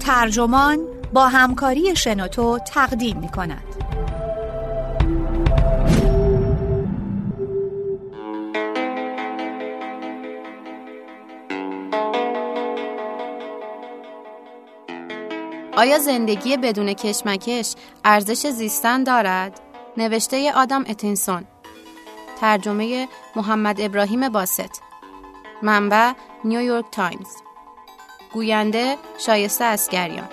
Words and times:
ترجمان 0.00 0.78
با 1.12 1.28
همکاری 1.28 1.96
شنوتو 1.96 2.58
تقدیم 2.58 3.18
می 3.18 3.28
کند. 3.28 3.62
آیا 15.76 15.98
زندگی 15.98 16.56
بدون 16.56 16.92
کشمکش 16.94 17.74
ارزش 18.04 18.46
زیستن 18.46 19.04
دارد؟ 19.04 19.60
نوشته 19.96 20.52
آدم 20.52 20.84
اتینسون 20.88 21.44
ترجمه 22.40 23.08
محمد 23.36 23.80
ابراهیم 23.80 24.28
باست 24.28 24.91
منبع 25.62 26.12
نیویورک 26.44 26.84
تایمز 26.90 27.36
گوینده 28.32 28.96
شایسته 29.18 29.64
اسگریان 29.64 30.28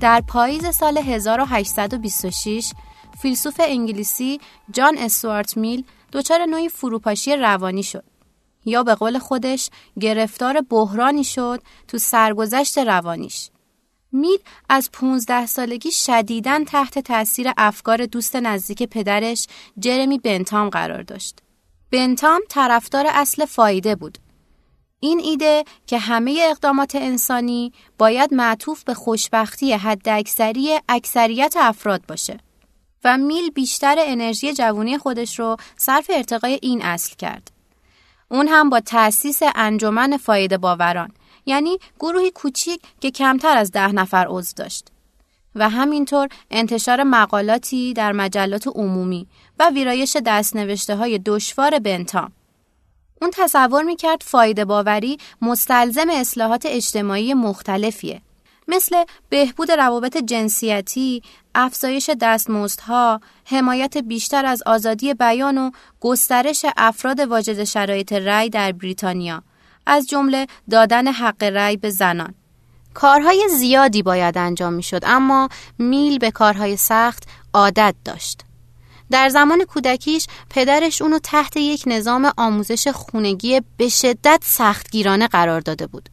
در 0.00 0.20
پاییز 0.20 0.66
سال 0.66 0.98
1826 0.98 2.72
فیلسوف 3.18 3.60
انگلیسی 3.64 4.40
جان 4.72 4.98
استوارت 4.98 5.56
میل 5.56 5.84
دچار 6.12 6.46
نوعی 6.46 6.68
فروپاشی 6.68 7.36
روانی 7.36 7.82
شد. 7.82 8.17
یا 8.64 8.82
به 8.82 8.94
قول 8.94 9.18
خودش 9.18 9.70
گرفتار 10.00 10.60
بحرانی 10.60 11.24
شد 11.24 11.62
تو 11.88 11.98
سرگذشت 11.98 12.78
روانیش 12.78 13.50
میل 14.12 14.38
از 14.68 14.90
15 14.92 15.46
سالگی 15.46 15.90
شدیداً 15.90 16.64
تحت 16.66 16.98
تاثیر 16.98 17.50
افکار 17.56 18.06
دوست 18.06 18.36
نزدیک 18.36 18.82
پدرش 18.82 19.46
جرمی 19.78 20.18
بنتام 20.18 20.68
قرار 20.68 21.02
داشت. 21.02 21.38
بنتام 21.90 22.40
طرفدار 22.48 23.06
اصل 23.08 23.44
فایده 23.44 23.94
بود. 23.94 24.18
این 25.00 25.20
ایده 25.20 25.64
که 25.86 25.98
همه 25.98 26.40
اقدامات 26.50 26.94
انسانی 26.94 27.72
باید 27.98 28.34
معطوف 28.34 28.84
به 28.84 28.94
خوشبختی 28.94 29.72
حداکثری 29.72 30.78
اکثریت 30.88 31.54
افراد 31.58 32.06
باشه 32.08 32.38
و 33.04 33.18
میل 33.18 33.50
بیشتر 33.50 33.96
انرژی 33.98 34.52
جوونی 34.52 34.98
خودش 34.98 35.38
رو 35.38 35.56
صرف 35.76 36.10
ارتقای 36.14 36.58
این 36.62 36.82
اصل 36.82 37.16
کرد. 37.16 37.57
اون 38.30 38.48
هم 38.48 38.70
با 38.70 38.80
تأسیس 38.80 39.40
انجمن 39.54 40.16
فایده 40.16 40.58
باوران 40.58 41.12
یعنی 41.46 41.78
گروهی 42.00 42.30
کوچیک 42.30 42.80
که 43.00 43.10
کمتر 43.10 43.56
از 43.56 43.72
ده 43.72 43.92
نفر 43.92 44.26
عضو 44.28 44.52
داشت 44.56 44.88
و 45.54 45.68
همینطور 45.68 46.28
انتشار 46.50 47.02
مقالاتی 47.02 47.92
در 47.92 48.12
مجلات 48.12 48.66
عمومی 48.66 49.26
و 49.58 49.70
ویرایش 49.70 50.16
دستنوشته 50.26 50.96
های 50.96 51.18
دشوار 51.18 51.78
بنتام. 51.78 52.32
اون 53.22 53.30
تصور 53.34 53.82
می‌کرد 53.82 54.22
فایده 54.26 54.64
باوری 54.64 55.18
مستلزم 55.42 56.10
اصلاحات 56.10 56.66
اجتماعی 56.66 57.34
مختلفیه 57.34 58.22
مثل 58.68 59.04
بهبود 59.28 59.70
روابط 59.70 60.16
جنسیتی، 60.16 61.22
افزایش 61.54 62.10
دستمزدها، 62.20 63.20
حمایت 63.44 63.98
بیشتر 63.98 64.46
از 64.46 64.62
آزادی 64.66 65.14
بیان 65.14 65.58
و 65.58 65.70
گسترش 66.00 66.66
افراد 66.76 67.20
واجد 67.20 67.64
شرایط 67.64 68.12
رأی 68.12 68.50
در 68.50 68.72
بریتانیا 68.72 69.42
از 69.86 70.06
جمله 70.06 70.46
دادن 70.70 71.06
حق 71.06 71.42
رأی 71.42 71.76
به 71.76 71.90
زنان. 71.90 72.34
کارهای 72.94 73.48
زیادی 73.58 74.02
باید 74.02 74.38
انجام 74.38 74.72
می 74.72 74.82
شد 74.82 75.00
اما 75.06 75.48
میل 75.78 76.18
به 76.18 76.30
کارهای 76.30 76.76
سخت 76.76 77.22
عادت 77.54 77.94
داشت. 78.04 78.44
در 79.10 79.28
زمان 79.28 79.64
کودکیش 79.64 80.26
پدرش 80.50 81.02
اونو 81.02 81.18
تحت 81.18 81.56
یک 81.56 81.84
نظام 81.86 82.32
آموزش 82.36 82.88
خونگی 82.88 83.60
به 83.76 83.88
شدت 83.88 84.40
سختگیرانه 84.44 85.28
قرار 85.28 85.60
داده 85.60 85.86
بود. 85.86 86.08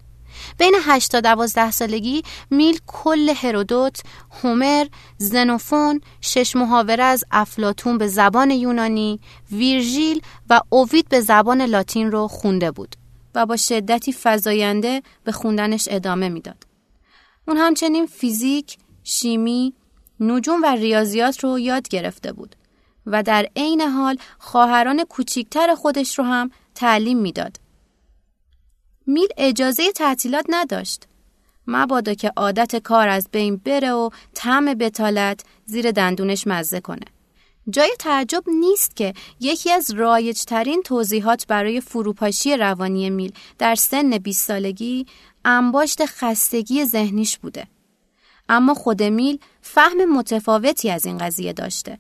بین 0.58 0.76
8 0.82 1.12
تا 1.12 1.20
12 1.20 1.72
سالگی 1.72 2.24
میل 2.50 2.80
کل 2.88 3.34
هرودوت، 3.36 4.02
هومر، 4.44 4.86
زنوفون، 5.18 6.02
شش 6.22 6.56
محاوره 6.56 7.04
از 7.04 7.24
افلاتون 7.32 7.98
به 7.98 8.08
زبان 8.08 8.52
یونانی، 8.52 9.20
ویرژیل 9.52 10.22
و 10.50 10.62
اووید 10.70 11.10
به 11.10 11.22
زبان 11.22 11.62
لاتین 11.62 12.12
رو 12.12 12.28
خونده 12.28 12.72
بود. 12.72 12.96
و 13.36 13.46
با 13.46 13.58
شدتی 13.58 14.16
فزاینده 14.24 15.02
به 15.24 15.32
خوندنش 15.32 15.88
ادامه 15.92 16.30
می‌داد. 16.30 16.64
اون 17.48 17.58
همچنین 17.58 18.06
فیزیک، 18.06 18.78
شیمی، 19.04 19.74
نجوم 20.20 20.62
و 20.64 20.76
ریاضیات 20.76 21.44
رو 21.44 21.60
یاد 21.60 21.88
گرفته 21.88 22.34
بود 22.34 22.56
و 23.06 23.24
در 23.24 23.48
عین 23.56 23.82
حال 23.82 24.18
خواهران 24.40 25.04
کوچیکتر 25.04 25.76
خودش 25.76 26.20
رو 26.20 26.26
هم 26.26 26.52
تعلیم 26.76 27.18
می‌داد. 27.18 27.65
میل 29.08 29.28
اجازه 29.38 29.92
تعطیلات 29.92 30.46
نداشت. 30.50 31.08
مبادا 31.68 32.14
که 32.14 32.32
عادت 32.36 32.76
کار 32.76 33.08
از 33.08 33.28
بین 33.32 33.58
بره 33.58 33.92
و 33.92 34.10
طعم 34.34 34.74
بتالت 34.74 35.44
زیر 35.66 35.92
دندونش 35.92 36.48
مزه 36.48 36.80
کنه. 36.80 37.06
جای 37.70 37.96
تعجب 38.00 38.44
نیست 38.48 38.96
که 38.96 39.14
یکی 39.40 39.72
از 39.72 39.92
رایجترین 39.92 40.82
توضیحات 40.84 41.48
برای 41.48 41.82
فروپاشی 41.82 42.58
روانی 42.58 43.10
میل 43.10 43.32
در 43.58 43.76
سن 43.76 44.18
20 44.18 44.48
سالگی 44.48 45.06
انباشت 45.46 46.06
خستگی 46.06 46.86
ذهنیش 46.86 47.38
بوده. 47.38 47.68
اما 48.50 48.74
خود 48.74 49.04
میل 49.04 49.40
فهم 49.62 50.18
متفاوتی 50.18 50.90
از 50.90 51.06
این 51.06 51.18
قضیه 51.18 51.54
داشته. 51.54 52.00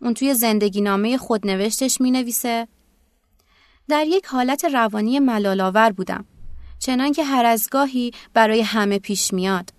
اون 0.00 0.14
توی 0.14 0.34
زندگی 0.34 0.80
نامه 0.80 1.16
خود 1.16 1.46
نوشتش 1.46 2.00
می 2.00 2.10
نویسه 2.10 2.68
در 3.88 4.06
یک 4.06 4.26
حالت 4.26 4.64
روانی 4.64 5.18
ملالاور 5.18 5.92
بودم. 5.92 6.24
چنان 6.82 7.12
که 7.12 7.24
هر 7.24 7.44
از 7.44 7.68
گاهی 7.70 8.10
برای 8.34 8.62
همه 8.62 8.98
پیش 8.98 9.32
میاد. 9.32 9.72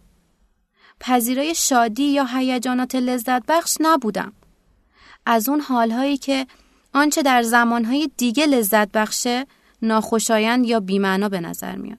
پذیرای 0.99 1.55
شادی 1.55 2.03
یا 2.03 2.25
هیجانات 2.25 2.95
لذت 2.95 3.45
بخش 3.47 3.77
نبودم. 3.79 4.33
از 5.25 5.49
اون 5.49 5.59
حالهایی 5.59 6.17
که 6.17 6.47
آنچه 6.93 7.21
در 7.21 7.41
زمانهای 7.41 8.09
دیگه 8.17 8.45
لذت 8.45 8.91
بخشه 8.91 9.47
ناخوشایند 9.81 10.65
یا 10.65 10.79
بیمعنا 10.79 11.29
به 11.29 11.39
نظر 11.39 11.75
میاد. 11.75 11.97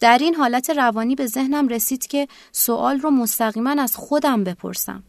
در 0.00 0.18
این 0.18 0.34
حالت 0.34 0.70
روانی 0.70 1.14
به 1.14 1.26
ذهنم 1.26 1.68
رسید 1.68 2.06
که 2.06 2.28
سوال 2.52 3.00
رو 3.00 3.10
مستقیما 3.10 3.70
از 3.70 3.96
خودم 3.96 4.44
بپرسم. 4.44 5.02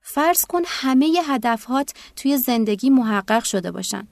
فرض 0.00 0.44
کن 0.44 0.62
همه 0.66 1.20
هدفهات 1.26 1.92
توی 2.16 2.36
زندگی 2.36 2.90
محقق 2.90 3.44
شده 3.44 3.70
باشن. 3.70 4.08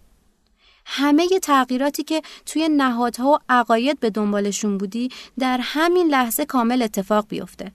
همه 0.87 1.29
تغییراتی 1.43 2.03
که 2.03 2.23
توی 2.47 2.69
نهادها 2.69 3.31
و 3.33 3.39
عقاید 3.49 4.01
به 4.01 4.11
دنبالشون 4.11 4.79
بودی 4.79 5.09
در 5.39 5.61
همین 5.63 6.09
لحظه 6.09 6.45
کامل 6.45 6.83
اتفاق 6.83 7.27
بیفته. 7.29 7.73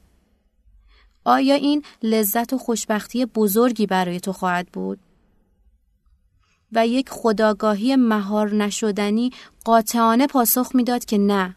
آیا 1.25 1.55
این 1.55 1.83
لذت 2.03 2.53
و 2.53 2.57
خوشبختی 2.57 3.25
بزرگی 3.25 3.85
برای 3.85 4.19
تو 4.19 4.33
خواهد 4.33 4.67
بود؟ 4.67 4.99
و 6.71 6.87
یک 6.87 7.09
خداگاهی 7.09 7.95
مهار 7.95 8.55
نشدنی 8.55 9.31
قاطعانه 9.65 10.27
پاسخ 10.27 10.71
می‌داد 10.75 11.05
که 11.05 11.17
نه. 11.17 11.55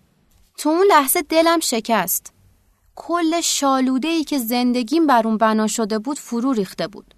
تو 0.59 0.69
اون 0.69 0.87
لحظه 0.91 1.23
دلم 1.23 1.61
شکست. 1.61 2.33
کل 2.97 3.41
شالوده 3.41 4.09
ای 4.09 4.25
که 4.25 4.39
زندگیم 4.39 5.07
بر 5.07 5.23
اون 5.27 5.37
بنا 5.37 5.67
شده 5.67 5.99
بود 5.99 6.19
فرو 6.19 6.53
ریخته 6.53 6.89
بود. 6.89 7.15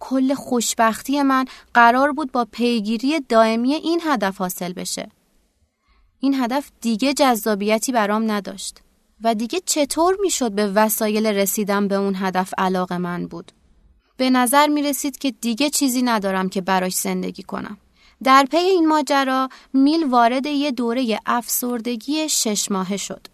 کل 0.00 0.34
خوشبختی 0.34 1.22
من 1.22 1.44
قرار 1.74 2.12
بود 2.12 2.32
با 2.32 2.46
پیگیری 2.52 3.20
دائمی 3.20 3.74
این 3.74 4.00
هدف 4.04 4.38
حاصل 4.38 4.72
بشه. 4.72 5.10
این 6.20 6.34
هدف 6.34 6.70
دیگه 6.80 7.14
جذابیتی 7.14 7.92
برام 7.92 8.30
نداشت. 8.30 8.80
و 9.22 9.34
دیگه 9.34 9.60
چطور 9.66 10.16
می‌شد 10.20 10.52
به 10.52 10.66
وسایل 10.66 11.26
رسیدن 11.26 11.88
به 11.88 11.94
اون 11.94 12.14
هدف 12.16 12.54
علاقه 12.58 12.98
من 12.98 13.26
بود؟ 13.26 13.52
به 14.16 14.30
نظر 14.30 14.66
می 14.66 14.82
رسید 14.82 15.18
که 15.18 15.30
دیگه 15.30 15.70
چیزی 15.70 16.02
ندارم 16.02 16.48
که 16.48 16.60
براش 16.60 16.94
زندگی 16.94 17.42
کنم. 17.42 17.78
در 18.24 18.46
پی 18.50 18.56
این 18.56 18.88
ماجرا 18.88 19.48
میل 19.72 20.04
وارد 20.04 20.46
یه 20.46 20.70
دوره 20.70 21.18
افسردگی 21.26 22.28
شش 22.28 22.70
ماهه 22.70 22.96
شد. 22.96 23.26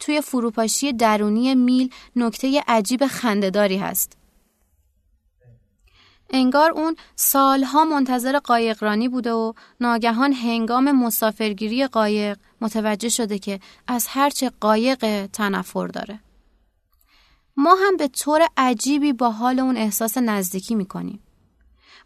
توی 0.00 0.20
فروپاشی 0.20 0.92
درونی 0.92 1.54
میل 1.54 1.90
نکته 2.16 2.62
عجیب 2.68 3.06
خندهداری 3.06 3.76
هست. 3.76 4.21
انگار 6.32 6.70
اون 6.70 6.96
سالها 7.16 7.84
منتظر 7.84 8.38
قایقرانی 8.38 9.08
بوده 9.08 9.32
و 9.32 9.52
ناگهان 9.80 10.32
هنگام 10.32 10.92
مسافرگیری 10.92 11.86
قایق 11.86 12.38
متوجه 12.60 13.08
شده 13.08 13.38
که 13.38 13.60
از 13.86 14.06
هرچه 14.08 14.50
قایق 14.60 15.26
تنفر 15.26 15.86
داره. 15.86 16.20
ما 17.56 17.76
هم 17.86 17.96
به 17.96 18.08
طور 18.08 18.46
عجیبی 18.56 19.12
با 19.12 19.30
حال 19.30 19.60
اون 19.60 19.76
احساس 19.76 20.18
نزدیکی 20.18 20.74
می‌کنیم. 20.74 21.20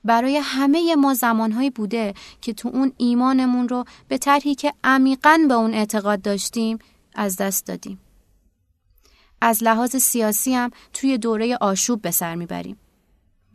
برای 0.05 0.37
همه 0.37 0.95
ما 0.95 1.15
زمانهایی 1.15 1.71
بوده 1.71 2.15
که 2.41 2.53
تو 2.53 2.69
اون 2.69 2.93
ایمانمون 2.97 3.69
رو 3.69 3.85
به 4.09 4.19
طرحی 4.19 4.55
که 4.55 4.73
عمیقا 4.85 5.41
به 5.49 5.55
اون 5.55 5.75
اعتقاد 5.75 6.23
داشتیم 6.23 6.79
از 7.15 7.37
دست 7.37 7.67
دادیم. 7.67 8.01
از 9.41 9.63
لحاظ 9.63 9.97
سیاسی 9.97 10.55
هم 10.55 10.71
توی 10.93 11.19
دوره 11.19 11.57
آشوب 11.57 12.03
به 12.03 12.11
سر 12.11 12.35
می‌بریم. 12.35 12.79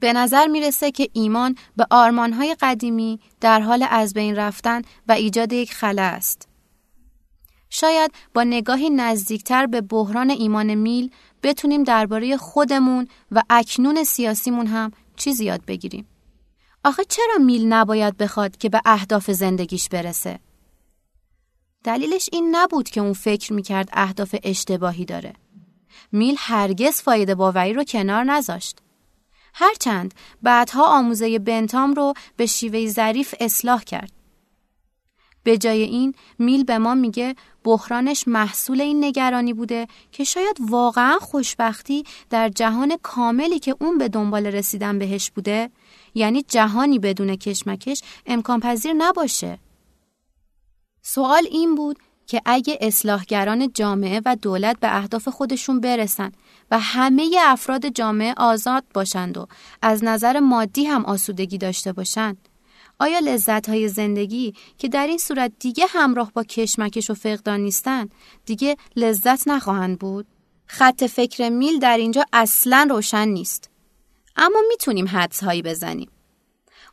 به 0.01 0.13
نظر 0.13 0.48
می‌رسه 0.48 0.92
که 0.92 1.09
ایمان 1.13 1.56
به 1.77 1.86
آرمانهای 1.89 2.56
قدیمی 2.62 3.19
در 3.42 3.59
حال 3.59 3.86
از 3.89 4.13
بین 4.13 4.36
رفتن 4.36 4.81
و 5.07 5.12
ایجاد 5.12 5.53
یک 5.53 5.74
خلا 5.74 6.03
است. 6.03 6.48
شاید 7.69 8.12
با 8.33 8.44
نگاهی 8.44 8.89
نزدیکتر 8.89 9.65
به 9.65 9.81
بحران 9.81 10.30
ایمان 10.30 10.75
میل 10.75 11.12
بتونیم 11.44 11.83
درباره 11.83 12.38
خودمون 12.38 13.07
و 13.31 13.44
اکنون 13.50 14.03
سیاسیمون 14.03 14.68
هم 14.68 14.92
چیزی 15.15 15.45
یاد 15.45 15.65
بگیریم. 15.65 16.07
آخه 16.83 17.03
چرا 17.03 17.38
میل 17.45 17.68
نباید 17.68 18.18
بخواد 18.18 18.57
که 18.57 18.69
به 18.69 18.81
اهداف 18.86 19.31
زندگیش 19.31 19.89
برسه؟ 19.89 20.39
دلیلش 21.83 22.30
این 22.31 22.56
نبود 22.56 22.89
که 22.89 23.01
اون 23.01 23.13
فکر 23.13 23.53
می‌کرد 23.53 23.89
اهداف 23.94 24.36
اشتباهی 24.44 25.06
داره. 25.06 25.33
میل 26.12 26.36
هرگز 26.38 27.01
فایده 27.01 27.36
باوری 27.36 27.74
رو 27.74 27.83
کنار 27.83 28.24
نذاشت. 28.24 28.77
هرچند 29.53 30.13
بعدها 30.42 30.86
آموزه 30.86 31.39
بنتام 31.39 31.94
رو 31.94 32.13
به 32.38 32.45
شیوه 32.45 32.88
ظریف 32.88 33.36
اصلاح 33.39 33.83
کرد. 33.83 34.12
به 35.44 35.57
جای 35.57 35.81
این 35.81 36.13
میل 36.39 36.63
به 36.63 36.77
ما 36.77 36.95
میگه 36.95 37.36
بحرانش 37.63 38.27
محصول 38.27 38.81
این 38.81 39.03
نگرانی 39.03 39.53
بوده 39.53 39.88
که 40.12 40.24
شاید 40.24 40.57
واقعا 40.69 41.19
خوشبختی 41.19 42.03
در 42.30 42.50
جهان 42.50 42.98
کاملی 43.01 43.59
که 43.59 43.75
اون 43.80 43.98
به 43.98 44.07
دنبال 44.07 44.48
رسیدن 44.48 45.00
بهش 45.00 45.31
بوده 45.31 45.69
یعنی 46.13 46.42
جهانی 46.42 47.00
بدون 47.00 47.36
کشمکش 47.36 48.01
امکان 48.25 48.59
پذیر 48.59 48.94
نباشه. 48.94 49.59
سوال 51.01 51.44
این 51.51 51.75
بود 51.75 51.98
که 52.31 52.42
اگه 52.45 52.78
اصلاحگران 52.81 53.72
جامعه 53.74 54.22
و 54.25 54.36
دولت 54.36 54.80
به 54.80 54.98
اهداف 54.98 55.28
خودشون 55.28 55.80
برسن 55.80 56.31
و 56.72 56.80
همه 56.80 57.36
افراد 57.42 57.88
جامعه 57.88 58.33
آزاد 58.38 58.83
باشند 58.94 59.38
و 59.38 59.48
از 59.81 60.04
نظر 60.04 60.39
مادی 60.39 60.86
هم 60.86 61.06
آسودگی 61.06 61.57
داشته 61.57 61.94
باشند 61.94 62.50
آیا 63.00 63.19
لذت 63.19 63.69
های 63.69 63.88
زندگی 63.88 64.54
که 64.78 64.88
در 64.88 65.07
این 65.07 65.18
صورت 65.18 65.51
دیگه 65.60 65.86
همراه 65.89 66.31
با 66.33 66.44
کشمکش 66.44 67.10
و 67.10 67.13
فقدان 67.13 67.60
نیستند 67.60 68.12
دیگه 68.45 68.77
لذت 68.95 69.48
نخواهند 69.48 70.00
بود؟ 70.00 70.25
خط 70.66 71.04
فکر 71.04 71.50
میل 71.50 71.80
در 71.80 71.98
اینجا 71.98 72.25
اصلا 72.34 72.88
روشن 72.89 73.27
نیست. 73.27 73.69
اما 74.36 74.60
می‌تونیم 74.69 75.07
حدس 75.07 75.44
بزنیم. 75.44 76.10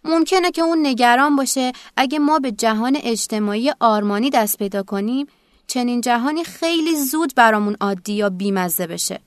ممکنه 0.05 0.50
که 0.50 0.62
اون 0.62 0.87
نگران 0.87 1.37
باشه 1.37 1.73
اگه 1.97 2.19
ما 2.19 2.39
به 2.39 2.53
جهان 2.53 2.99
اجتماعی 3.03 3.73
آرمانی 3.81 4.31
دست 4.31 4.59
پیدا 4.59 4.83
کنیم 4.83 5.27
چنین 5.67 6.00
جهانی 6.00 6.45
خیلی 6.45 6.97
زود 6.97 7.33
برامون 7.37 7.77
عادی 7.81 8.12
یا 8.12 8.31
بیمزه 8.31 8.87
بشه. 8.87 9.21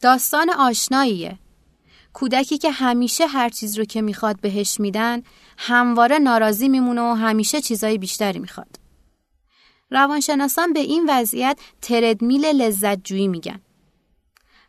داستان 0.00 0.50
آشناییه. 0.50 1.38
کودکی 2.12 2.58
که 2.58 2.70
همیشه 2.70 3.26
هر 3.26 3.48
چیز 3.48 3.78
رو 3.78 3.84
که 3.84 4.02
می‌خواد 4.02 4.40
بهش 4.40 4.80
میدن 4.80 5.22
همواره 5.58 6.18
ناراضی 6.18 6.68
میمونه 6.68 7.00
و 7.00 7.14
همیشه 7.14 7.60
چیزای 7.60 7.98
بیشتری 7.98 8.38
می‌خواد. 8.38 8.80
روانشناسان 9.90 10.72
به 10.72 10.80
این 10.80 11.06
وضعیت 11.08 11.58
تردمیل 11.82 12.46
لذت 12.46 13.04
جویی 13.04 13.28
میگن. 13.28 13.60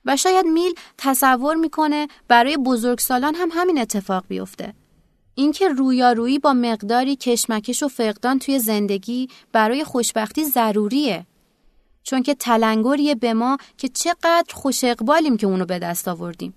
و 0.05 0.17
شاید 0.17 0.45
میل 0.45 0.73
تصور 0.97 1.55
می‌کنه 1.55 2.07
برای 2.27 2.57
بزرگسالان 2.57 3.35
هم 3.35 3.49
همین 3.51 3.81
اتفاق 3.81 4.23
بیفته. 4.27 4.73
اینکه 5.35 5.69
رویارویی 5.69 6.39
با 6.39 6.53
مقداری 6.53 7.15
کشمکش 7.15 7.83
و 7.83 7.87
فقدان 7.87 8.39
توی 8.39 8.59
زندگی 8.59 9.27
برای 9.51 9.83
خوشبختی 9.83 10.45
ضروریه. 10.45 11.25
چون 12.03 12.23
که 12.23 12.35
تلنگریه 12.35 13.15
به 13.15 13.33
ما 13.33 13.57
که 13.77 13.87
چقدر 13.87 14.53
خوش 14.53 14.83
اقبالیم 14.83 15.37
که 15.37 15.47
اونو 15.47 15.65
به 15.65 15.79
دست 15.79 16.07
آوردیم. 16.07 16.53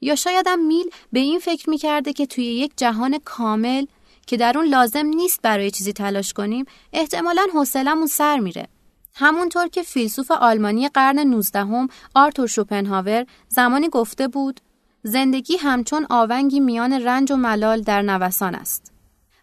یا 0.00 0.14
شایدم 0.14 0.58
میل 0.58 0.90
به 1.12 1.20
این 1.20 1.38
فکر 1.38 1.70
می‌کرده 1.70 2.12
که 2.12 2.26
توی 2.26 2.44
یک 2.44 2.72
جهان 2.76 3.18
کامل 3.24 3.84
که 4.26 4.36
در 4.36 4.58
اون 4.58 4.66
لازم 4.66 5.06
نیست 5.06 5.42
برای 5.42 5.70
چیزی 5.70 5.92
تلاش 5.92 6.32
کنیم 6.32 6.64
احتمالا 6.92 7.46
حوصلمون 7.54 8.06
سر 8.06 8.38
میره. 8.38 8.68
همونطور 9.14 9.68
که 9.68 9.82
فیلسوف 9.82 10.30
آلمانی 10.30 10.88
قرن 10.88 11.18
19 11.18 11.58
هم 11.58 11.88
آرتور 12.14 12.46
شوپنهاور 12.46 13.26
زمانی 13.48 13.88
گفته 13.88 14.28
بود 14.28 14.60
زندگی 15.02 15.56
همچون 15.56 16.06
آونگی 16.10 16.60
میان 16.60 16.92
رنج 16.92 17.32
و 17.32 17.36
ملال 17.36 17.80
در 17.80 18.02
نوسان 18.02 18.54
است. 18.54 18.92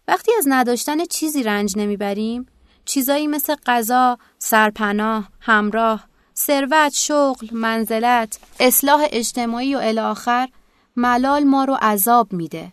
وقتی 0.08 0.32
از 0.38 0.44
نداشتن 0.48 1.04
چیزی 1.04 1.42
رنج 1.42 1.74
نمی‌بریم، 1.76 2.46
چیزایی 2.84 3.26
مثل 3.26 3.54
غذا، 3.66 4.18
سرپناه، 4.38 5.28
همراه، 5.40 6.04
ثروت، 6.36 6.92
شغل، 6.92 7.48
منزلت، 7.52 8.38
اصلاح 8.60 9.06
اجتماعی 9.10 9.74
و 9.74 9.78
الاخر 9.78 10.48
ملال 10.96 11.44
ما 11.44 11.64
رو 11.64 11.74
عذاب 11.82 12.32
میده. 12.32 12.72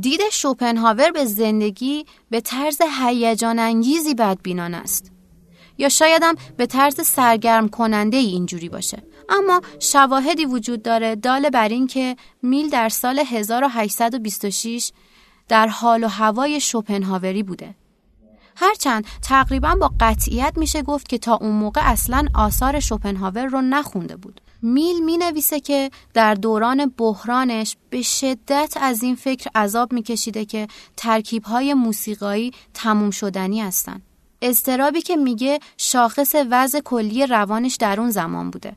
دید 0.00 0.20
شوپنهاور 0.32 1.10
به 1.10 1.24
زندگی 1.24 2.06
به 2.30 2.40
طرز 2.40 2.78
هیجان 3.00 3.58
انگیزی 3.58 4.14
بدبینان 4.14 4.74
است. 4.74 5.12
یا 5.78 5.88
شایدم 5.88 6.34
به 6.56 6.66
طرز 6.66 7.06
سرگرم 7.06 7.68
کننده 7.68 8.16
ای 8.16 8.26
اینجوری 8.26 8.68
باشه. 8.68 9.02
اما 9.28 9.62
شواهدی 9.80 10.44
وجود 10.44 10.82
داره 10.82 11.16
دال 11.16 11.50
بر 11.50 11.68
این 11.68 11.86
که 11.86 12.16
میل 12.42 12.70
در 12.70 12.88
سال 12.88 13.18
1826 13.26 14.92
در 15.48 15.68
حال 15.68 16.04
و 16.04 16.08
هوای 16.08 16.60
شوپنهاوری 16.60 17.42
بوده. 17.42 17.74
هرچند 18.56 19.06
تقریبا 19.22 19.74
با 19.74 19.90
قطعیت 20.00 20.52
میشه 20.56 20.82
گفت 20.82 21.08
که 21.08 21.18
تا 21.18 21.34
اون 21.36 21.52
موقع 21.52 21.90
اصلا 21.90 22.26
آثار 22.34 22.80
شوپنهاور 22.80 23.46
رو 23.46 23.60
نخونده 23.60 24.16
بود. 24.16 24.40
میل 24.62 25.04
می 25.04 25.16
نویسه 25.16 25.60
که 25.60 25.90
در 26.14 26.34
دوران 26.34 26.92
بحرانش 26.98 27.76
به 27.90 28.02
شدت 28.02 28.74
از 28.80 29.02
این 29.02 29.14
فکر 29.14 29.50
عذاب 29.54 29.92
میکشیده 29.92 30.44
که 30.44 30.68
ترکیب 30.96 31.44
های 31.44 31.74
موسیقایی 31.74 32.52
تموم 32.74 33.10
شدنی 33.10 33.60
هستند. 33.60 34.02
استرابی 34.42 35.02
که 35.02 35.16
میگه 35.16 35.58
شاخص 35.76 36.34
وضع 36.50 36.80
کلی 36.80 37.26
روانش 37.26 37.76
در 37.76 38.00
اون 38.00 38.10
زمان 38.10 38.50
بوده. 38.50 38.76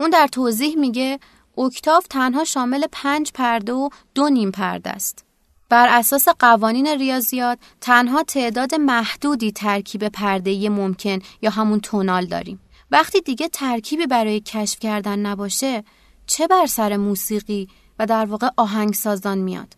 اون 0.00 0.10
در 0.10 0.26
توضیح 0.26 0.76
میگه 0.76 1.18
اکتاف 1.58 2.06
تنها 2.06 2.44
شامل 2.44 2.86
پنج 2.92 3.32
پرده 3.32 3.72
و 3.72 3.88
دو 4.14 4.28
نیم 4.28 4.50
پرده 4.50 4.90
است. 4.90 5.24
بر 5.68 5.88
اساس 5.98 6.28
قوانین 6.28 6.86
ریاضیات 6.86 7.58
تنها 7.80 8.22
تعداد 8.22 8.74
محدودی 8.74 9.52
ترکیب 9.52 10.08
پرده 10.08 10.68
ممکن 10.68 11.18
یا 11.42 11.50
همون 11.50 11.80
تونال 11.80 12.26
داریم. 12.26 12.60
وقتی 12.90 13.20
دیگه 13.20 13.48
ترکیبی 13.48 14.06
برای 14.06 14.40
کشف 14.40 14.78
کردن 14.78 15.18
نباشه 15.18 15.84
چه 16.26 16.46
بر 16.46 16.66
سر 16.66 16.96
موسیقی 16.96 17.68
و 17.98 18.06
در 18.06 18.24
واقع 18.24 18.48
آهنگسازان 18.56 19.38
میاد؟ 19.38 19.76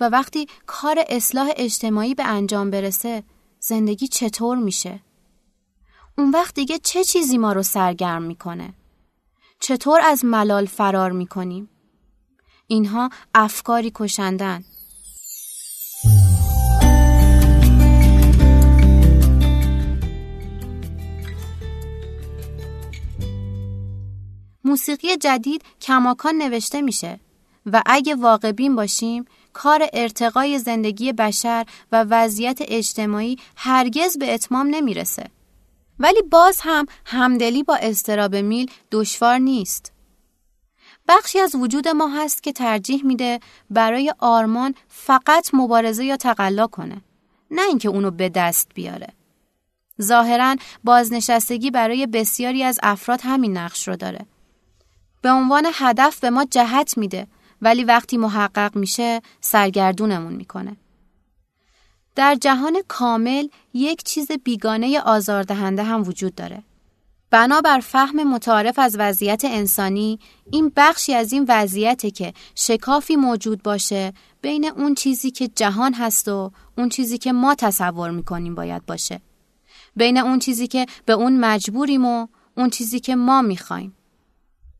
و 0.00 0.08
وقتی 0.08 0.46
کار 0.66 1.04
اصلاح 1.08 1.50
اجتماعی 1.56 2.14
به 2.14 2.24
انجام 2.24 2.70
برسه 2.70 3.22
زندگی 3.60 4.08
چطور 4.08 4.58
میشه؟ 4.58 5.00
اون 6.18 6.30
وقت 6.30 6.54
دیگه 6.54 6.78
چه 6.78 7.04
چیزی 7.04 7.38
ما 7.38 7.52
رو 7.52 7.62
سرگرم 7.62 8.22
می‌کنه؟ 8.22 8.74
چطور 9.64 10.00
از 10.04 10.24
ملال 10.24 10.66
فرار 10.66 11.12
می‌کنیم؟ 11.12 11.68
اینها 12.66 13.10
افکاری 13.34 13.92
کشندن 13.94 14.64
موسیقی 24.64 25.16
جدید 25.16 25.64
کماکان 25.80 26.34
نوشته 26.34 26.82
میشه 26.82 27.20
و 27.66 27.82
اگه 27.86 28.14
واقع 28.14 28.52
بین 28.52 28.76
باشیم 28.76 29.24
کار 29.52 29.88
ارتقای 29.92 30.58
زندگی 30.58 31.12
بشر 31.12 31.66
و 31.92 32.04
وضعیت 32.10 32.58
اجتماعی 32.60 33.36
هرگز 33.56 34.18
به 34.18 34.34
اتمام 34.34 34.66
نمی‌رسه. 34.66 35.30
ولی 36.02 36.22
باز 36.22 36.58
هم 36.62 36.86
همدلی 37.06 37.62
با 37.62 37.76
استراب 37.76 38.36
میل 38.36 38.70
دشوار 38.90 39.38
نیست. 39.38 39.92
بخشی 41.08 41.38
از 41.38 41.54
وجود 41.54 41.88
ما 41.88 42.08
هست 42.08 42.42
که 42.42 42.52
ترجیح 42.52 43.06
میده 43.06 43.40
برای 43.70 44.14
آرمان 44.18 44.74
فقط 44.88 45.50
مبارزه 45.52 46.04
یا 46.04 46.16
تقلا 46.16 46.66
کنه 46.66 47.02
نه 47.50 47.62
اینکه 47.62 47.88
اونو 47.88 48.10
به 48.10 48.28
دست 48.28 48.70
بیاره. 48.74 49.08
ظاهرا 50.02 50.56
بازنشستگی 50.84 51.70
برای 51.70 52.06
بسیاری 52.06 52.62
از 52.62 52.78
افراد 52.82 53.20
همین 53.22 53.56
نقش 53.56 53.88
رو 53.88 53.96
داره. 53.96 54.26
به 55.22 55.30
عنوان 55.30 55.66
هدف 55.72 56.20
به 56.20 56.30
ما 56.30 56.44
جهت 56.44 56.98
میده 56.98 57.26
ولی 57.62 57.84
وقتی 57.84 58.16
محقق 58.16 58.76
میشه 58.76 59.22
سرگردونمون 59.40 60.32
می‌کنه. 60.32 60.76
در 62.14 62.34
جهان 62.34 62.82
کامل 62.88 63.48
یک 63.74 64.02
چیز 64.02 64.32
بیگانه 64.44 65.00
آزاردهنده 65.00 65.82
هم 65.82 66.02
وجود 66.02 66.34
داره. 66.34 66.62
بنابر 67.30 67.80
فهم 67.80 68.32
متعارف 68.34 68.78
از 68.78 68.96
وضعیت 68.98 69.42
انسانی 69.44 70.18
این 70.50 70.72
بخشی 70.76 71.14
از 71.14 71.32
این 71.32 71.46
وضعیته 71.48 72.10
که 72.10 72.32
شکافی 72.54 73.16
موجود 73.16 73.62
باشه 73.62 74.12
بین 74.42 74.64
اون 74.64 74.94
چیزی 74.94 75.30
که 75.30 75.48
جهان 75.48 75.94
هست 75.94 76.28
و 76.28 76.52
اون 76.78 76.88
چیزی 76.88 77.18
که 77.18 77.32
ما 77.32 77.54
تصور 77.54 78.10
می‌کنیم 78.10 78.54
باید 78.54 78.86
باشه. 78.86 79.20
بین 79.96 80.18
اون 80.18 80.38
چیزی 80.38 80.66
که 80.66 80.86
به 81.06 81.12
اون 81.12 81.40
مجبوریم 81.40 82.04
و 82.04 82.26
اون 82.56 82.70
چیزی 82.70 83.00
که 83.00 83.16
ما 83.16 83.42
می‌خوایم. 83.42 83.96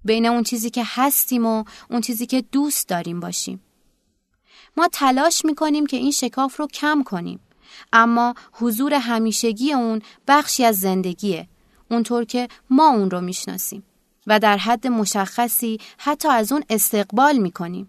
بین 0.04 0.26
اون 0.26 0.42
چیزی 0.42 0.70
که 0.70 0.82
هستیم 0.86 1.46
و 1.46 1.64
اون 1.90 2.00
چیزی 2.00 2.26
که 2.26 2.42
دوست 2.52 2.88
داریم 2.88 3.20
باشیم. 3.20 3.60
ما 4.76 4.88
تلاش 4.92 5.44
می‌کنیم 5.44 5.86
که 5.86 5.96
این 5.96 6.10
شکاف 6.10 6.56
رو 6.56 6.66
کم 6.66 7.02
کنیم. 7.02 7.40
اما 7.92 8.34
حضور 8.52 8.94
همیشگی 8.94 9.72
اون 9.72 10.02
بخشی 10.28 10.64
از 10.64 10.76
زندگیه. 10.76 11.48
اونطور 11.90 12.24
که 12.24 12.48
ما 12.70 12.88
اون 12.88 13.10
رو 13.10 13.20
می‌شناسیم. 13.20 13.82
و 14.26 14.38
در 14.38 14.56
حد 14.56 14.86
مشخصی 14.86 15.78
حتی 15.98 16.28
از 16.28 16.52
اون 16.52 16.64
استقبال 16.70 17.36
می‌کنیم. 17.36 17.88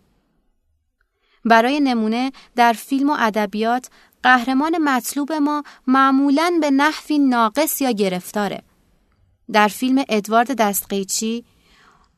برای 1.45 1.79
نمونه 1.79 2.31
در 2.55 2.73
فیلم 2.73 3.09
و 3.09 3.15
ادبیات 3.19 3.89
قهرمان 4.23 4.77
مطلوب 4.77 5.33
ما 5.33 5.63
معمولا 5.87 6.57
به 6.61 6.71
نحوی 6.71 7.19
ناقص 7.19 7.81
یا 7.81 7.91
گرفتاره. 7.91 8.63
در 9.51 9.67
فیلم 9.67 10.03
ادوارد 10.09 10.53
دستقیچی 10.53 11.45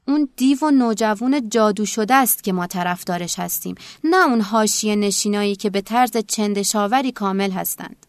اون 0.07 0.29
دیو 0.35 0.57
و 0.62 0.71
نوجوون 0.71 1.50
جادو 1.50 1.85
شده 1.85 2.15
است 2.15 2.43
که 2.43 2.53
ما 2.53 2.67
طرفدارش 2.67 3.39
هستیم 3.39 3.75
نه 4.03 4.27
اون 4.27 4.41
حاشیه 4.41 4.95
نشینایی 4.95 5.55
که 5.55 5.69
به 5.69 5.81
طرز 5.81 6.17
چندشاوری 6.27 7.12
کامل 7.12 7.51
هستند 7.51 8.05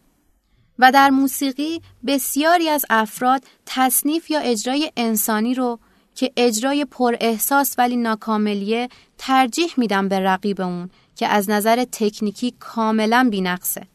و 0.78 0.92
در 0.92 1.10
موسیقی 1.10 1.82
بسیاری 2.06 2.68
از 2.68 2.84
افراد 2.90 3.44
تصنیف 3.66 4.30
یا 4.30 4.40
اجرای 4.40 4.92
انسانی 4.96 5.54
رو 5.54 5.78
که 6.14 6.32
اجرای 6.36 6.84
پر 6.84 7.16
احساس 7.20 7.74
ولی 7.78 7.96
ناکاملیه 7.96 8.88
ترجیح 9.18 9.72
میدم 9.76 10.08
به 10.08 10.20
رقیب 10.20 10.60
اون 10.60 10.90
که 11.16 11.26
از 11.28 11.50
نظر 11.50 11.84
تکنیکی 11.92 12.54
کاملا 12.60 13.28
بینقصه. 13.30 13.86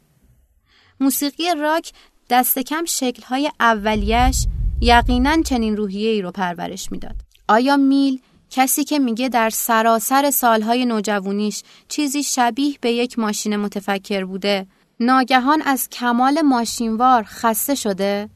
موسیقی 1.00 1.44
راک 1.58 1.92
دست 2.30 2.60
کم 2.60 2.86
شکلهای 2.86 3.52
اولیش 3.60 4.48
یقینا 4.82 5.42
چنین 5.42 5.78
روحیه 5.78 6.10
ای 6.10 6.22
رو 6.22 6.32
پرورش 6.32 6.92
می‌داد. 6.92 7.31
آیا 7.48 7.78
میل 7.78 8.22
کسی 8.50 8.84
که 8.84 9.00
میگه 9.00 9.30
در 9.30 9.50
سراسر 9.50 10.32
سالهای 10.32 10.86
نوجوانیش 10.86 11.64
چیزی 11.88 12.24
شبیه 12.24 12.78
به 12.82 12.92
یک 12.92 13.20
ماشین 13.20 13.56
متفکر 13.56 14.26
بوده 14.26 14.68
ناگهان 15.00 15.62
از 15.62 15.90
کمال 15.90 16.42
ماشینوار 16.42 17.24
خسته 17.24 17.76
شده؟ 17.76 18.30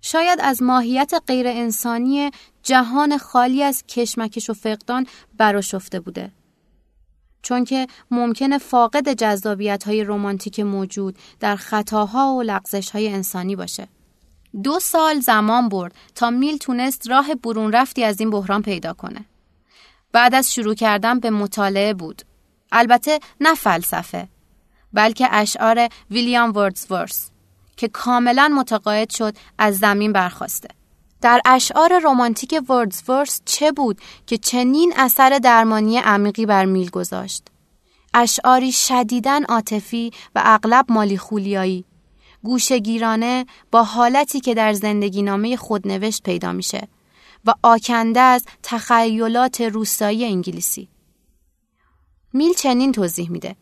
شاید 0.00 0.38
از 0.42 0.62
ماهیت 0.62 1.12
غیر 1.26 1.46
انسانی 1.48 2.30
جهان 2.62 3.18
خالی 3.18 3.62
از 3.62 3.84
کشمکش 3.88 4.50
و 4.50 4.54
فقدان 4.54 5.06
براشفته 5.36 6.00
بوده. 6.00 6.32
چون 7.42 7.64
که 7.64 7.86
ممکنه 8.10 8.58
فاقد 8.58 9.12
جذابیت 9.12 9.84
های 9.84 10.04
رومانتیک 10.04 10.60
موجود 10.60 11.18
در 11.40 11.56
خطاها 11.56 12.34
و 12.34 12.42
لغزش 12.42 12.90
های 12.90 13.08
انسانی 13.08 13.56
باشه. 13.56 13.88
دو 14.62 14.80
سال 14.80 15.20
زمان 15.20 15.68
برد 15.68 15.94
تا 16.14 16.30
میل 16.30 16.56
تونست 16.56 17.10
راه 17.10 17.34
برون 17.34 17.72
رفتی 17.72 18.04
از 18.04 18.20
این 18.20 18.30
بحران 18.30 18.62
پیدا 18.62 18.92
کنه. 18.92 19.24
بعد 20.12 20.34
از 20.34 20.54
شروع 20.54 20.74
کردن 20.74 21.20
به 21.20 21.30
مطالعه 21.30 21.94
بود. 21.94 22.22
البته 22.72 23.20
نه 23.40 23.54
فلسفه 23.54 24.28
بلکه 24.92 25.28
اشعار 25.30 25.88
ویلیام 26.10 26.52
وردزورس 26.52 27.30
که 27.76 27.88
کاملا 27.88 28.48
متقاعد 28.48 29.10
شد 29.10 29.36
از 29.58 29.78
زمین 29.78 30.12
برخواسته. 30.12 30.68
در 31.20 31.40
اشعار 31.44 32.00
رمانتیک 32.04 32.60
وردزورس 32.68 33.40
چه 33.44 33.72
بود 33.72 34.00
که 34.26 34.38
چنین 34.38 34.92
اثر 34.96 35.40
درمانی 35.42 35.98
عمیقی 35.98 36.46
بر 36.46 36.64
میل 36.64 36.90
گذاشت؟ 36.90 37.48
اشعاری 38.14 38.72
شدیداً 38.72 39.40
عاطفی 39.48 40.10
و 40.34 40.42
اغلب 40.44 40.84
مالی 40.88 41.18
خولیایی 41.18 41.84
گوشگیرانه 42.46 43.46
با 43.70 43.82
حالتی 43.82 44.40
که 44.40 44.54
در 44.54 44.72
زندگی 44.72 45.22
نامه 45.22 45.56
خود 45.56 45.88
نوشت 45.88 46.22
پیدا 46.22 46.52
میشه 46.52 46.88
و 47.44 47.54
آکنده 47.62 48.20
از 48.20 48.44
تخیلات 48.62 49.60
روستایی 49.60 50.24
انگلیسی. 50.24 50.88
میل 52.32 52.54
چنین 52.54 52.92
توضیح 52.92 53.30
میده. 53.30 53.56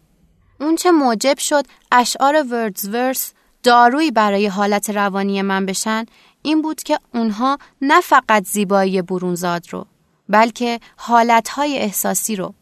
اون 0.60 0.76
چه 0.76 0.90
موجب 0.90 1.38
شد 1.38 1.66
اشعار 1.92 2.42
وردزورس 2.42 3.32
دارویی 3.62 4.10
برای 4.10 4.46
حالت 4.46 4.90
روانی 4.90 5.42
من 5.42 5.66
بشن 5.66 6.04
این 6.42 6.62
بود 6.62 6.82
که 6.82 6.98
اونها 7.14 7.58
نه 7.82 8.00
فقط 8.00 8.44
زیبایی 8.44 9.02
برونزاد 9.02 9.66
رو 9.70 9.86
بلکه 10.28 10.80
حالتهای 10.96 11.78
احساسی 11.78 12.36
رو 12.36 12.54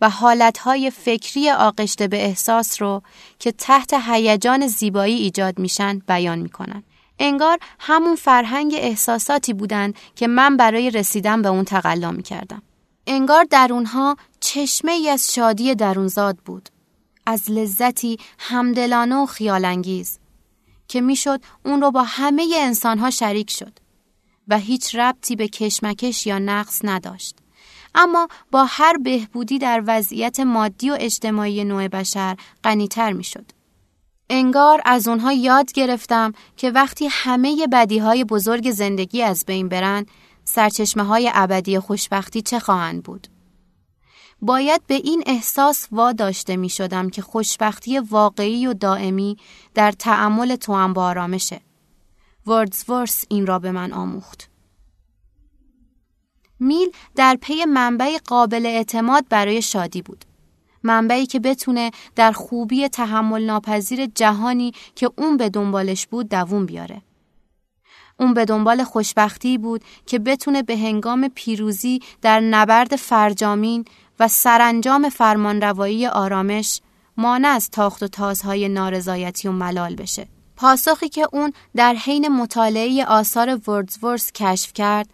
و 0.00 0.10
حالتهای 0.10 0.90
فکری 0.90 1.50
آغشته 1.50 2.08
به 2.08 2.24
احساس 2.24 2.82
رو 2.82 3.02
که 3.38 3.52
تحت 3.52 3.94
هیجان 3.94 4.66
زیبایی 4.66 5.14
ایجاد 5.14 5.58
میشن 5.58 5.98
بیان 5.98 6.38
می‌کنن. 6.38 6.82
انگار 7.18 7.58
همون 7.78 8.16
فرهنگ 8.16 8.74
احساساتی 8.76 9.52
بودن 9.52 9.92
که 10.16 10.26
من 10.26 10.56
برای 10.56 10.90
رسیدن 10.90 11.42
به 11.42 11.48
اون 11.48 11.64
تقلا 11.64 12.10
می‌کردم. 12.10 12.62
انگار 13.06 13.44
در 13.50 13.68
اونها 13.72 14.16
چشمه 14.40 14.92
ای 14.92 15.08
از 15.10 15.34
شادی 15.34 15.74
درونزاد 15.74 16.36
بود. 16.36 16.68
از 17.26 17.50
لذتی 17.50 18.18
همدلانه 18.38 19.16
و 19.16 19.26
خیالانگیز 19.26 20.18
که 20.88 21.00
می‌شد 21.00 21.40
اون 21.64 21.80
رو 21.80 21.90
با 21.90 22.02
همه 22.02 22.54
انسانها 22.56 23.10
شریک 23.10 23.50
شد 23.50 23.72
و 24.48 24.58
هیچ 24.58 24.94
ربطی 24.94 25.36
به 25.36 25.48
کشمکش 25.48 26.26
یا 26.26 26.38
نقص 26.38 26.80
نداشت. 26.84 27.36
اما 27.98 28.28
با 28.50 28.64
هر 28.64 28.96
بهبودی 28.96 29.58
در 29.58 29.82
وضعیت 29.86 30.40
مادی 30.40 30.90
و 30.90 30.96
اجتماعی 31.00 31.64
نوع 31.64 31.88
بشر 31.88 32.36
غنیتر 32.64 33.12
می‌شد. 33.12 33.52
انگار 34.30 34.82
از 34.84 35.08
اونها 35.08 35.32
یاد 35.32 35.72
گرفتم 35.72 36.32
که 36.56 36.70
وقتی 36.70 37.08
همه 37.10 37.66
بدی 37.72 37.98
های 37.98 38.24
بزرگ 38.24 38.70
زندگی 38.70 39.22
از 39.22 39.44
بین 39.46 39.68
برن 39.68 40.06
سرچشمه 40.44 41.02
های 41.02 41.30
ابدی 41.34 41.78
خوشبختی 41.78 42.42
چه 42.42 42.58
خواهند 42.58 43.02
بود؟ 43.02 43.28
باید 44.42 44.86
به 44.86 44.94
این 44.94 45.22
احساس 45.26 45.88
واداشته 45.92 46.56
می 46.56 46.68
شدم 46.68 47.10
که 47.10 47.22
خوشبختی 47.22 47.98
واقعی 47.98 48.66
و 48.66 48.74
دائمی 48.74 49.36
در 49.74 49.92
تعمل 49.92 50.56
تو 50.56 50.92
با 50.92 51.04
آرامشه. 51.04 51.60
وردزورس 52.46 53.24
این 53.28 53.46
را 53.46 53.58
به 53.58 53.72
من 53.72 53.92
آموخت. 53.92 54.47
میل 56.60 56.90
در 57.16 57.38
پی 57.40 57.64
منبع 57.64 58.18
قابل 58.26 58.66
اعتماد 58.66 59.24
برای 59.28 59.62
شادی 59.62 60.02
بود. 60.02 60.24
منبعی 60.82 61.26
که 61.26 61.40
بتونه 61.40 61.90
در 62.16 62.32
خوبی 62.32 62.88
تحمل 62.88 63.44
ناپذیر 63.44 64.06
جهانی 64.06 64.72
که 64.94 65.10
اون 65.16 65.36
به 65.36 65.48
دنبالش 65.48 66.06
بود 66.06 66.28
دووم 66.28 66.66
بیاره. 66.66 67.02
اون 68.20 68.34
به 68.34 68.44
دنبال 68.44 68.84
خوشبختی 68.84 69.58
بود 69.58 69.84
که 70.06 70.18
بتونه 70.18 70.62
به 70.62 70.76
هنگام 70.76 71.28
پیروزی 71.34 72.00
در 72.22 72.40
نبرد 72.40 72.96
فرجامین 72.96 73.84
و 74.20 74.28
سرانجام 74.28 75.08
فرمانروایی 75.08 76.06
آرامش 76.06 76.80
مانع 77.16 77.48
از 77.48 77.70
تاخت 77.70 78.02
و 78.02 78.08
تازهای 78.08 78.68
نارضایتی 78.68 79.48
و 79.48 79.52
ملال 79.52 79.94
بشه. 79.94 80.28
پاسخی 80.56 81.08
که 81.08 81.28
اون 81.32 81.52
در 81.76 81.94
حین 81.94 82.28
مطالعه 82.28 83.04
آثار 83.04 83.60
وردزورس 83.70 84.32
کشف 84.32 84.72
کرد 84.72 85.08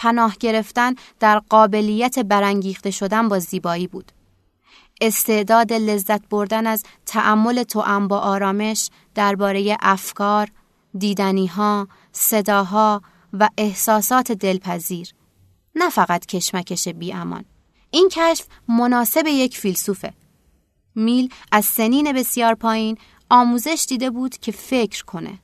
پناه 0.00 0.36
گرفتن 0.40 0.94
در 1.18 1.38
قابلیت 1.38 2.18
برانگیخته 2.18 2.90
شدن 2.90 3.28
با 3.28 3.38
زیبایی 3.38 3.86
بود. 3.86 4.12
استعداد 5.00 5.72
لذت 5.72 6.28
بردن 6.28 6.66
از 6.66 6.82
تعمل 7.06 7.62
توأم 7.62 8.08
با 8.08 8.18
آرامش 8.18 8.90
درباره 9.14 9.76
افکار، 9.80 10.48
دیدنیها، 10.98 11.88
صداها 12.12 13.02
و 13.32 13.48
احساسات 13.58 14.32
دلپذیر 14.32 15.14
نه 15.74 15.90
فقط 15.90 16.26
کشمکش 16.26 16.88
بی 16.88 17.12
امان. 17.12 17.44
این 17.90 18.08
کشف 18.12 18.46
مناسب 18.68 19.26
یک 19.26 19.58
فیلسوفه. 19.58 20.12
میل 20.94 21.28
از 21.52 21.64
سنین 21.64 22.12
بسیار 22.12 22.54
پایین 22.54 22.98
آموزش 23.30 23.86
دیده 23.88 24.10
بود 24.10 24.38
که 24.38 24.52
فکر 24.52 25.04
کنه. 25.04 25.38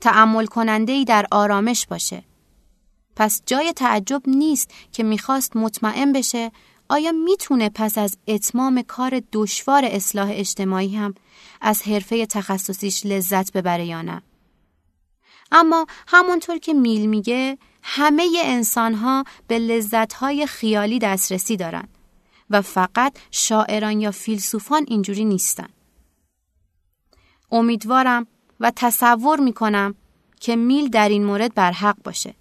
تعمل 0.00 0.46
کننده 0.46 1.04
در 1.04 1.26
آرامش 1.30 1.86
باشه. 1.86 2.22
پس 3.16 3.42
جای 3.46 3.72
تعجب 3.72 4.22
نیست 4.26 4.70
که 4.92 5.02
می‌خواست 5.02 5.56
مطمئن 5.56 6.12
بشه 6.12 6.52
آیا 6.88 7.12
می‌تونه 7.12 7.70
پس 7.74 7.98
از 7.98 8.18
اتمام 8.26 8.82
کار 8.82 9.22
دشوار 9.32 9.84
اصلاح 9.84 10.28
اجتماعی 10.32 10.96
هم 10.96 11.14
از 11.60 11.82
حرفه 11.82 12.26
تخصصیش 12.26 13.06
لذت 13.06 13.52
ببره 13.52 13.86
یا 13.86 14.02
نه؟ 14.02 14.22
اما 15.52 15.86
همونطور 16.08 16.58
که 16.58 16.74
میل 16.74 17.06
میگه 17.06 17.58
همه 17.82 18.28
انسان 18.44 18.94
ها 18.94 19.24
به 19.46 19.58
لذت 19.58 20.12
های 20.12 20.46
خیالی 20.46 20.98
دسترسی 20.98 21.56
دارن 21.56 21.88
و 22.50 22.62
فقط 22.62 23.18
شاعران 23.30 24.00
یا 24.00 24.10
فیلسوفان 24.10 24.84
اینجوری 24.88 25.24
نیستن. 25.24 25.68
امیدوارم 27.50 28.26
و 28.60 28.72
تصور 28.76 29.40
می‌کنم 29.40 29.94
که 30.40 30.56
میل 30.56 30.88
در 30.88 31.08
این 31.08 31.24
مورد 31.24 31.54
برحق 31.54 31.96
باشه. 32.04 32.34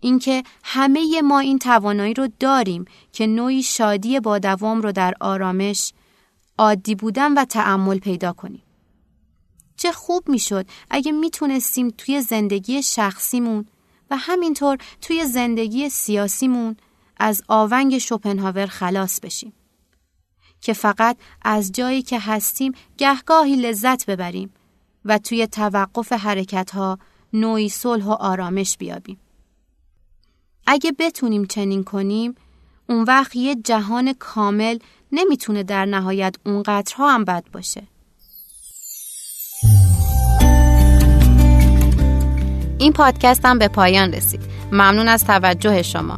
اینکه 0.00 0.42
همه 0.64 1.22
ما 1.22 1.38
این 1.38 1.58
توانایی 1.58 2.14
رو 2.14 2.28
داریم 2.40 2.84
که 3.12 3.26
نوعی 3.26 3.62
شادی 3.62 4.20
با 4.20 4.38
دوام 4.38 4.80
رو 4.80 4.92
در 4.92 5.14
آرامش، 5.20 5.92
عادی 6.58 6.94
بودن 6.94 7.34
و 7.38 7.44
تعمل 7.44 7.98
پیدا 7.98 8.32
کنیم. 8.32 8.62
چه 9.76 9.92
خوب 9.92 10.28
می‌شد 10.28 10.66
اگه 10.90 11.12
می‌تونستیم 11.12 11.90
توی 11.98 12.22
زندگی 12.22 12.82
شخصیمون 12.82 13.66
و 14.10 14.16
همینطور 14.16 14.78
توی 15.00 15.24
زندگی 15.24 15.88
سیاسیمون 15.88 16.76
از 17.16 17.42
آونگ 17.48 17.98
شوپنهاور 17.98 18.66
خلاص 18.66 19.20
بشیم. 19.20 19.52
که 20.60 20.72
فقط 20.72 21.16
از 21.42 21.72
جایی 21.72 22.02
که 22.02 22.20
هستیم 22.20 22.72
گهگاهی 22.98 23.56
لذت 23.56 24.06
ببریم 24.06 24.50
و 25.04 25.18
توی 25.18 25.46
توقف 25.46 26.12
حرکت 26.12 26.70
ها 26.70 26.98
نوعی 27.32 27.68
صلح 27.68 28.04
و 28.04 28.10
آرامش 28.10 28.76
بیابیم. 28.78 29.18
اگه 30.66 30.92
بتونیم 30.98 31.44
چنین 31.44 31.84
کنیم 31.84 32.34
اون 32.88 33.04
وقت 33.04 33.36
یه 33.36 33.54
جهان 33.54 34.12
کامل 34.12 34.78
نمی‌تونه 35.12 35.62
در 35.62 35.84
نهایت 35.84 36.36
اونقدرها 36.46 37.14
هم 37.14 37.24
بد 37.24 37.44
باشه. 37.52 37.82
این 42.78 42.92
پادکست 42.92 43.44
هم 43.44 43.58
به 43.58 43.68
پایان 43.68 44.12
رسید. 44.12 44.40
ممنون 44.72 45.08
از 45.08 45.24
توجه 45.24 45.82
شما. 45.82 46.16